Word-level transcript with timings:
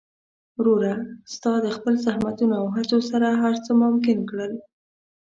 وروره! 0.57 0.93
ستا 1.33 1.51
د 1.61 1.67
خپل 1.77 1.93
زحمتونو 2.05 2.53
او 2.61 2.67
هڅو 2.75 2.97
سره 3.09 3.27
هر 3.41 3.55
څه 3.65 3.71
ممکن 3.83 4.17
کړل. 4.29 4.53